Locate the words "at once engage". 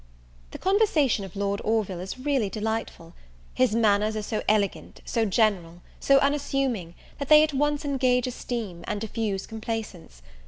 7.43-8.25